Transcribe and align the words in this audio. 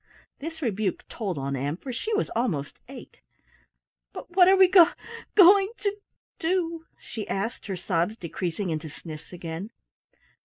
This 0.39 0.63
rebuke 0.63 1.07
told 1.09 1.37
on 1.37 1.55
Ann, 1.55 1.77
for 1.77 1.93
she 1.93 2.11
was 2.15 2.31
almost 2.31 2.79
eight. 2.89 3.21
"But 4.13 4.31
what 4.35 4.47
are 4.47 4.55
we 4.55 4.67
go 4.67 4.89
going 5.35 5.73
to 5.77 5.95
do?" 6.39 6.87
she 6.97 7.27
asked, 7.27 7.67
her 7.67 7.75
sobs 7.75 8.17
decreasing 8.17 8.71
into 8.71 8.89
sniffs 8.89 9.31
again. 9.31 9.69